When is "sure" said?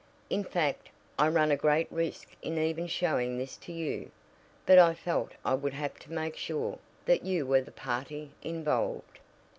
6.35-6.79